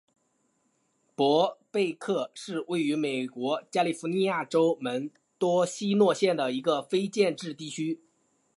[1.15, 8.01] 伯贝克是位于美国加利福尼亚州门多西诺县的一个非建制地区。